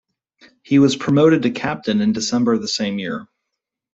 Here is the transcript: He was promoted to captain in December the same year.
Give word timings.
He 0.63 0.79
was 0.79 0.95
promoted 0.95 1.43
to 1.43 1.51
captain 1.51 2.01
in 2.01 2.11
December 2.11 2.57
the 2.57 2.67
same 2.67 2.97
year. 2.97 3.27